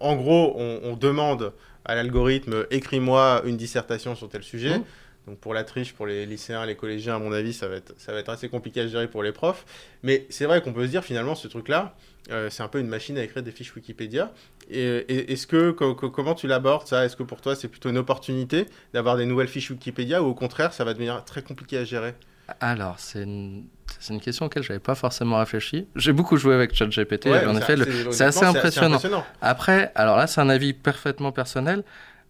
[0.00, 1.52] en gros, on, demande
[1.84, 4.78] à l'algorithme écris-moi une dissertation sur tel sujet.
[4.78, 4.84] Mmh.
[5.26, 7.94] Donc pour la triche, pour les lycéens, les collégiens, à mon avis, ça va être,
[7.96, 9.64] ça va être assez compliqué à gérer pour les profs.
[10.02, 11.94] Mais c'est vrai qu'on peut se dire finalement, ce truc-là,
[12.30, 14.32] euh, c'est un peu une machine à écrire des fiches Wikipédia.
[14.70, 17.04] Et, est-ce que, comment tu l'abordes ça?
[17.04, 20.34] Est-ce que pour toi, c'est plutôt une opportunité d'avoir des nouvelles fiches Wikipédia ou au
[20.34, 22.14] contraire, ça va devenir très compliqué à gérer?
[22.60, 23.64] Alors, c'est une,
[24.10, 25.86] une, question auquel je n'avais pas forcément réfléchi.
[25.96, 27.76] J'ai beaucoup joué avec ChatGPT, en effet,
[28.10, 29.00] c'est assez, impressionnant.
[29.40, 31.84] Après, alors là, c'est un avis parfaitement personnel.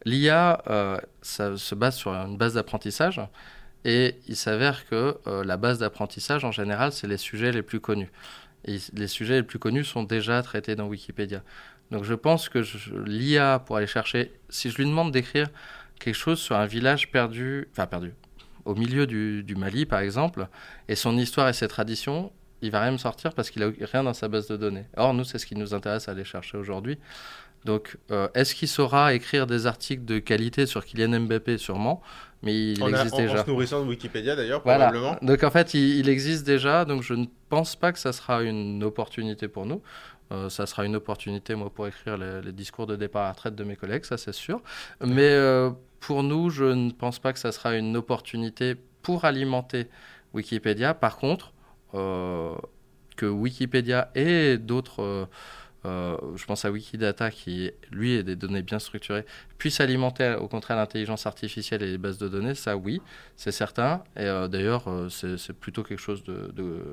[0.05, 3.21] L'IA, euh, ça se base sur une base d'apprentissage.
[3.85, 7.81] Et il s'avère que euh, la base d'apprentissage, en général, c'est les sujets les plus
[7.81, 8.11] connus.
[8.65, 11.43] Les sujets les plus connus sont déjà traités dans Wikipédia.
[11.91, 12.65] Donc je pense que
[13.07, 15.49] l'IA, pour aller chercher, si je lui demande d'écrire
[15.99, 18.15] quelque chose sur un village perdu, enfin perdu,
[18.65, 20.47] au milieu du, du, Mali par exemple,
[20.89, 24.05] et son histoire et ses traditions, il va rien me sortir parce qu'il a rien
[24.05, 24.87] dans sa base de données.
[24.97, 26.99] Or, nous, c'est ce qui nous intéresse à aller chercher aujourd'hui.
[27.65, 31.59] Donc, euh, est-ce qu'il saura écrire des articles de qualité sur Kylian Mbappé?
[31.59, 32.03] Sûrement,
[32.43, 33.41] mais il existe déjà.
[33.41, 35.17] En se nourrissant de Wikipédia d'ailleurs, probablement.
[35.23, 38.83] Donc en fait, il, existe déjà, donc je ne pense pas que ça sera une
[38.83, 39.81] opportunité pour nous.
[40.33, 43.55] Euh, ça sera une opportunité, moi, pour écrire les, discours de départ à la retraite
[43.55, 44.61] de mes collègues, ça c'est sûr.
[45.05, 45.71] Mais euh,
[46.01, 49.89] pour nous, je ne pense pas que ça sera une opportunité pour alimenter
[50.35, 50.95] Wikipédia.
[50.95, 51.53] Par contre,
[51.93, 55.29] que Wikipédia et d'autres
[55.85, 59.25] euh, je pense à Wikidata qui, lui, est des données bien structurées,
[59.59, 63.03] puisse alimenter au contraire l'intelligence artificielle et les bases de données, ça oui,
[63.37, 64.05] c'est certain.
[64.17, 66.85] Et euh, d'ailleurs, euh, c'est plutôt quelque chose de, de,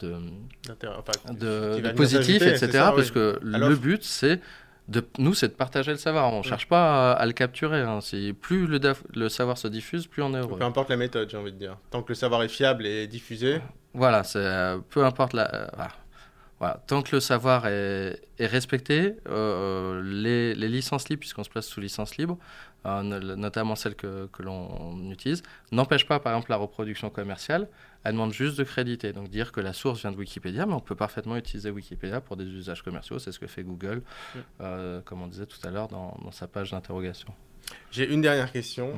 [0.00, 2.70] de, positif, etc.
[2.94, 4.40] parce que le but, c'est
[4.88, 6.32] de, nous, c'est de partager le savoir.
[6.32, 7.80] On ne cherche pas à, le capturer.
[7.80, 8.00] Hein.
[8.40, 8.80] Plus le,
[9.14, 10.58] le, savoir se diffuse, plus on est heureux.
[10.58, 11.76] Peu importe la méthode, j'ai envie de dire.
[11.90, 13.60] Tant que le savoir est fiable et diffusé.
[13.94, 14.22] Voilà,
[14.90, 15.70] peu importe la.
[16.60, 16.82] Voilà.
[16.86, 21.66] Tant que le savoir est, est respecté, euh, les, les, licences libres, puisqu'on se place
[21.66, 22.36] sous licence libre,
[22.84, 27.68] euh, notamment celles que, que l'on utilise, n'empêchent pas, par exemple, la reproduction commerciale.
[28.02, 30.80] Elle demande juste de créditer, donc dire que la source vient de Wikipédia, mais on
[30.80, 33.18] peut parfaitement utiliser Wikipédia pour des usages commerciaux.
[33.18, 34.02] C'est ce que fait Google,
[34.60, 37.28] euh, comme on disait tout à l'heure dans, dans, sa page d'interrogation.
[37.90, 38.94] J'ai une dernière question.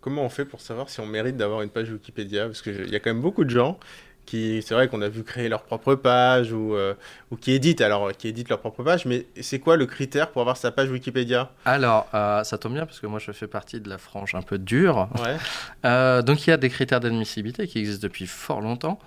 [0.00, 2.46] comment on fait pour savoir si on mérite d'avoir une page Wikipédia?
[2.46, 3.78] Parce qu'il y a quand même beaucoup de gens
[4.24, 6.94] qui, c'est vrai qu'on a vu créer leur propre page ou, euh,
[7.30, 10.40] ou qui éditent, alors qui éditent leur propre page, mais c'est quoi le critère pour
[10.40, 11.50] avoir sa page Wikipédia?
[11.64, 14.42] Alors, euh, ça tombe bien parce que moi je fais partie de la frange un
[14.42, 15.08] peu dure.
[15.22, 15.36] Ouais.
[15.84, 18.98] Euh, donc il y a des critères d'admissibilité qui existent depuis fort longtemps.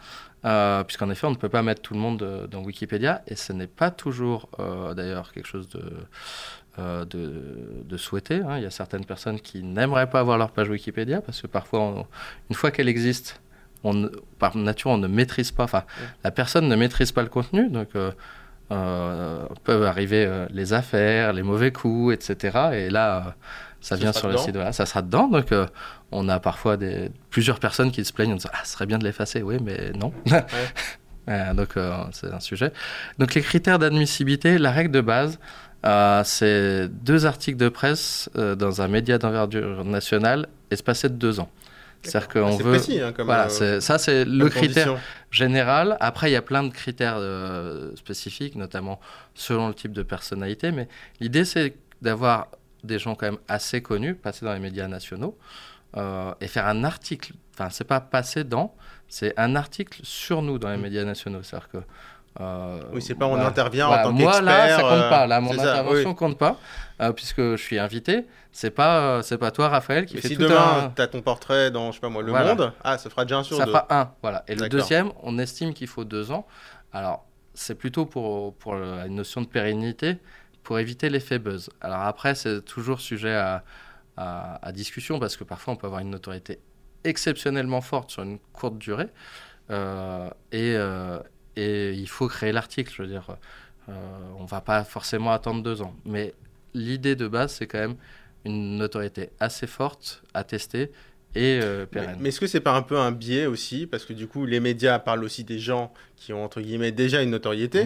[0.85, 3.67] Puisqu'en effet, on ne peut pas mettre tout le monde dans Wikipédia, et ce n'est
[3.67, 4.49] pas toujours
[4.95, 5.81] d'ailleurs quelque chose de,
[7.05, 8.43] de.
[8.43, 8.57] Hein.
[8.57, 12.07] Il y a certaines personnes qui n'aimeraient pas avoir leur page Wikipédia, parce que parfois,
[12.49, 13.41] une fois qu'elle existe,
[13.83, 14.09] on,
[14.39, 15.83] par nature, on ne maîtrise pas, enfin,
[16.23, 18.11] la personne ne maîtrise pas le contenu, donc euh,
[18.71, 22.57] euh peuvent arriver euh, les affaires, les mauvais coups, etc.
[22.73, 23.35] Et là,
[23.81, 25.27] ça, vient sur le site, voilà, ça sera dedans.
[25.27, 25.53] Donc,
[26.11, 28.97] on a parfois des, plusieurs personnes qui se plaignent en disant Ah, ce serait bien
[28.97, 29.41] de l'effacer.
[29.41, 30.11] Oui, mais non.
[31.53, 31.69] donc,
[32.11, 32.73] c'est un sujet.
[33.19, 35.39] Donc, les critères d'admissibilité, la règle de base,
[36.25, 41.49] c'est deux articles de presse dans un média d'envergure nationale espacés de deux ans.
[42.03, 42.71] C'est-à-dire qu'on veut.
[42.71, 44.97] Précis, hein, comme, voilà, euh, ça c'est le critère
[45.31, 45.97] général.
[45.99, 48.99] Après, il y a plein de critères euh, spécifiques, notamment
[49.33, 50.71] selon le type de personnalité.
[50.71, 50.87] Mais
[51.19, 52.47] l'idée, c'est d'avoir
[52.83, 55.37] des gens quand même assez connus, passer dans les médias nationaux,
[55.97, 57.33] euh, et faire un article.
[57.53, 58.75] Enfin, c'est pas passer dans,
[59.07, 60.81] c'est un article sur nous dans les mmh.
[60.81, 61.41] médias nationaux.
[61.43, 61.77] C'est-à-dire que
[62.39, 64.41] euh, oui, c'est pas on intervient en tant qu'expert.
[64.41, 65.27] Moi là, ça compte pas.
[65.27, 66.57] Là, mon intervention compte pas,
[67.15, 68.25] puisque je suis invité.
[68.51, 71.69] C'est pas, c'est pas toi, Raphaël, qui fait si tout demain, tu as ton portrait
[71.69, 73.71] dans, je sais pas moi, Le Monde, ah, ça fera déjà un sur ça deux.
[73.71, 74.43] Ça fera un, voilà.
[74.47, 76.47] Et le deuxième, on estime qu'il faut deux ans.
[76.91, 80.17] Alors, c'est plutôt pour, pour une notion de pérennité,
[80.63, 81.69] pour éviter l'effet buzz.
[81.81, 83.63] Alors après, c'est toujours sujet à,
[84.17, 86.59] à, discussion, parce que parfois, on peut avoir une notoriété
[87.03, 89.09] exceptionnellement forte sur une courte durée.
[89.69, 91.19] Euh, et, euh,
[91.57, 92.93] et il faut créer l'article.
[92.95, 93.35] Je veux dire,
[93.89, 93.93] euh,
[94.39, 95.93] on va pas forcément attendre deux ans.
[96.05, 96.33] Mais
[96.73, 97.95] l'idée de base, c'est quand même
[98.45, 100.91] une notoriété assez forte à tester
[101.35, 102.17] et euh, pérenne.
[102.19, 103.85] Mais, est-ce que c'est pas un peu un biais aussi?
[103.85, 107.21] Parce que du coup, les médias parlent aussi des gens qui ont, entre guillemets, déjà
[107.21, 107.85] une notoriété.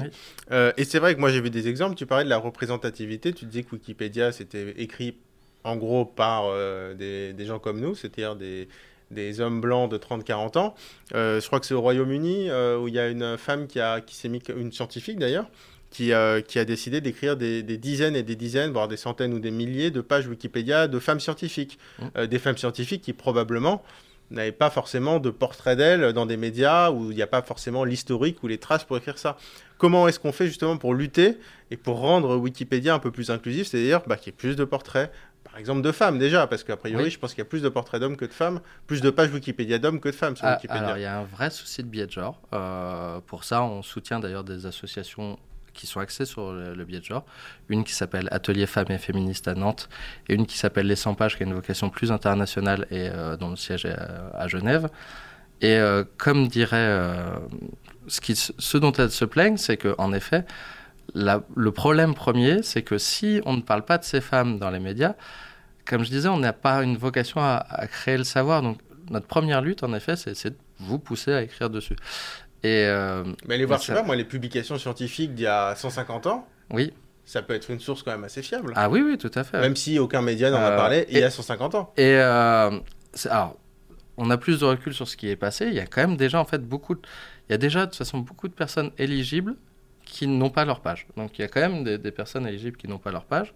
[0.51, 1.95] Euh, et c'est vrai que moi, j'ai vu des exemples.
[1.95, 3.33] Tu parlais de la représentativité.
[3.33, 5.17] Tu disais que Wikipédia, c'était écrit
[5.63, 8.67] en gros par euh, des, des, gens comme nous, c'est-à-dire des,
[9.11, 10.75] des hommes blancs de 30-40 ans.
[11.13, 13.79] Euh, je crois que c'est au Royaume-Uni euh, où il y a une femme qui,
[13.79, 15.49] a, qui s'est mis, une scientifique d'ailleurs,
[15.89, 19.39] qui, euh, qui, a décidé d'écrire des, dizaines et des dizaines, voire des centaines ou
[19.39, 21.77] des milliers de pages Wikipédia de femmes scientifiques.
[21.99, 22.27] Mmh.
[22.27, 23.83] des femmes scientifiques qui probablement
[24.31, 27.83] n'avaient pas forcément de portrait d'elles dans des médias où il n'y a pas forcément
[27.83, 29.37] l'historique ou les traces pour écrire ça.
[29.77, 31.37] Comment est-ce qu'on fait justement pour lutter
[31.69, 34.63] et pour rendre Wikipédia un peu plus inclusif, c'est-à-dire bah, qu'il y ait plus de
[34.63, 35.11] portraits,
[35.51, 37.67] par exemple de femmes déjà, parce qu'a priori, je pense qu'il y a plus de
[37.67, 40.53] portraits d'hommes que de femmes, plus de pages Wikipédia d'hommes que de femmes sur ah,
[40.55, 40.81] Wikipédia.
[40.81, 42.41] Alors il y a un vrai souci de biais de genre.
[42.53, 45.37] Euh, pour ça, on soutient d'ailleurs des associations
[45.73, 47.25] qui sont axées sur le, biais de genre.
[47.67, 49.89] Une qui s'appelle Atelier Femmes et Féministes à Nantes,
[50.29, 53.35] et une qui s'appelle Les 100 pages, qui a une vocation plus internationale et euh,
[53.35, 53.95] dont le siège est
[54.33, 54.89] à, Genève.
[55.61, 56.97] Et euh, comme dirait,
[58.07, 60.45] ce, qui, ce dont elles se plaignent, c'est qu'en effet,
[61.13, 64.79] le problème premier, c'est que si on ne parle pas de ces femmes dans les
[64.79, 65.15] médias,
[65.85, 68.61] comme je disais, on n'a pas une vocation à, créer le savoir.
[68.61, 68.77] Donc,
[69.09, 71.95] notre première lutte, en effet, c'est de vous pousser à écrire dessus.
[72.63, 75.75] Et, euh, mais allez voir, je sais pas, moi, les publications scientifiques d'il y a
[75.75, 76.47] 150 ans.
[76.69, 76.93] Oui.
[77.25, 78.73] Ça peut être une source quand même assez fiable.
[78.75, 79.59] Ah oui, oui, tout à fait.
[79.59, 81.93] Même si aucun média n'en a euh, parlé il y a 150 ans.
[81.97, 82.71] Et euh,
[83.25, 83.57] alors,
[84.17, 85.67] on a plus de recul sur ce qui est passé.
[85.67, 86.95] Il y a quand même déjà, en fait, beaucoup.
[87.49, 89.55] Il y a déjà, de toute façon, beaucoup de personnes éligibles
[90.11, 91.07] qui n'ont pas leur page.
[91.17, 93.53] Donc il y a quand même des, personnes éligibles qui n'ont pas leur page.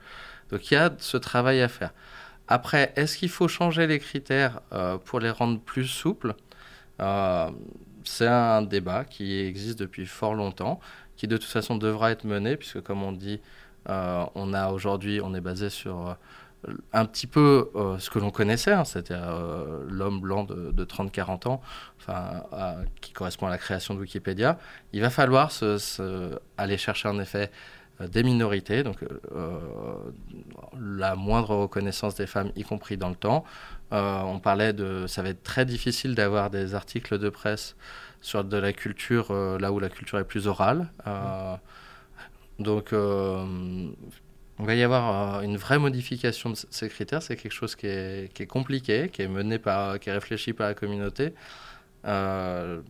[0.50, 1.94] Donc il y a ce travail à faire.
[2.48, 6.34] Après, est-ce qu'il faut changer les critères euh, pour les rendre plus souples?
[7.02, 7.52] Euh,
[8.06, 10.80] C'est un débat qui existe depuis fort longtemps,
[11.18, 13.42] qui de toute façon devra être mené, puisque comme on dit,
[13.90, 16.16] euh, on a aujourd'hui, on est basé sur
[16.94, 21.48] un petit peu euh, ce que l'on connaissait, hein, c'était euh, l'homme blanc de, 30-40
[21.48, 21.62] ans,
[23.02, 24.58] qui correspond à la création de Wikipédia.
[24.94, 25.52] Il va falloir
[26.58, 27.52] aller chercher en effet
[28.02, 28.98] euh, des minorités, donc
[30.80, 33.44] la moindre reconnaissance des femmes, y compris dans le temps,
[33.92, 37.76] on parlait de, ça va être très difficile d'avoir des articles de presse
[38.22, 40.88] sur de la culture là où la culture est plus orale.
[42.60, 42.94] donc
[44.60, 47.22] il va y avoir une vraie modification de ces critères.
[47.22, 50.54] C'est quelque chose qui est, qui est, compliqué, qui est mené par, qui est réfléchi
[50.54, 51.34] par la communauté.
[52.06, 52.82] Euh,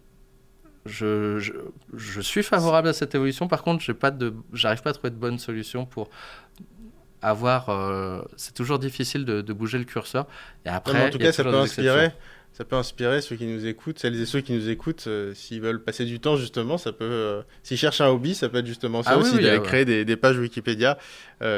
[0.85, 1.39] je,
[1.95, 3.47] je, suis favorable à cette évolution.
[3.47, 6.09] Par contre, je n'arrive pas à trouver de bonne solution pour
[7.23, 7.69] avoir.
[7.69, 10.27] Euh, c'est toujours difficile de, bouger le curseur.
[10.65, 12.13] Et après, en tout cas, ça peut inspirer.
[12.55, 15.59] Ça peut inspirer ceux qui nous écoutent, celles et ceux qui nous écoutent, euh, s'ils
[15.59, 19.03] veulent passer du temps justement, ça peut, s'ils cherchent un hobby, ça peut être justement
[19.03, 20.97] ça ah aussi, d'aller créer des, des, pages Wikipédia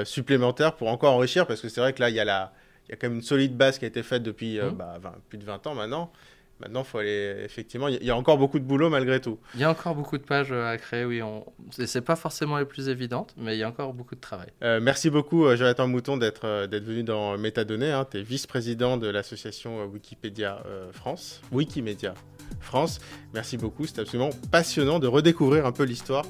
[0.05, 2.51] supplémentaires pour encore enrichir, parce que c'est vrai que là, il y a la,
[2.88, 4.71] il y a quand même une solide base qui a été faite depuis mmh.
[4.71, 6.12] bah, plus de 20 ans maintenant.
[6.59, 7.35] Maintenant, faut aller.
[7.43, 9.37] Effectivement, il y, a encore beaucoup de boulot malgré tout.
[9.53, 11.21] Il y a encore beaucoup de pages à créer, oui.
[11.21, 11.45] On...
[11.69, 14.47] C'est pas forcément les plus évidentes, mais il y a encore beaucoup de travail.
[14.63, 17.91] Euh, merci beaucoup, euh, Jonathan Mouton, d'être euh, d'être venu dans Métadonnées.
[17.91, 18.07] Hein.
[18.09, 22.13] Tu es vice-président de l'association Wikipédia France, Wikimedia
[22.59, 22.99] France.
[23.33, 23.85] Merci beaucoup.
[23.85, 26.25] C'est absolument passionnant de redécouvrir un peu l'histoire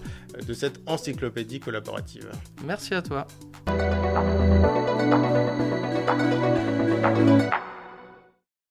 [0.45, 2.29] de cette encyclopédie collaborative.
[2.65, 3.27] Merci à toi.